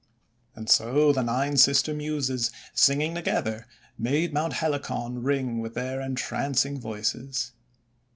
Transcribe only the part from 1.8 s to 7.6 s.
Muses, singing together, made Mount Helicon ring with their entrancing voices.